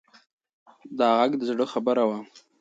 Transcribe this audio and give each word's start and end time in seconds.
دا 0.97 1.07
غږ 1.17 1.31
د 1.37 1.41
زړه 1.49 1.65
خبره 1.73 2.03
وه. 2.09 2.19